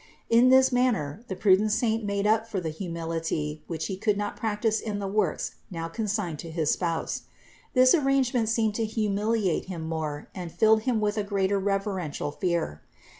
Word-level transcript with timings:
In 0.31 0.49
this 0.49 0.71
manner 0.71 1.23
the 1.27 1.35
prudent 1.35 1.71
saint 1.71 2.03
made 2.03 2.25
up 2.25 2.47
for 2.47 2.59
the 2.59 2.71
humility, 2.71 3.61
which 3.67 3.85
he 3.85 3.95
could 3.97 4.17
not 4.17 4.35
prac 4.35 4.61
tice 4.63 4.79
in 4.79 4.97
the 4.97 5.07
works 5.07 5.53
now 5.69 5.87
consigned 5.89 6.39
to 6.39 6.49
his 6.49 6.71
Spouse. 6.71 7.21
This 7.75 7.93
arrangement 7.93 8.49
seemed 8.49 8.73
to 8.81 8.85
humiliate 8.85 9.65
him 9.65 9.83
more 9.87 10.27
and 10.33 10.51
filled 10.51 10.81
him 10.89 11.01
with 11.01 11.19
a 11.19 11.23
greater 11.23 11.59
reverential 11.59 12.31
fear. 12.31 12.81